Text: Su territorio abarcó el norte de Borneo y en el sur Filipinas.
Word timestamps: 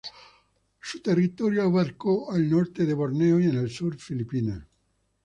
Su 0.79 0.99
territorio 0.99 1.61
abarcó 1.61 2.35
el 2.35 2.49
norte 2.49 2.87
de 2.87 2.95
Borneo 2.95 3.39
y 3.39 3.43
en 3.43 3.55
el 3.59 3.69
sur 3.69 3.95
Filipinas. 3.97 4.63